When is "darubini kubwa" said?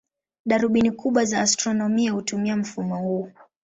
0.45-1.25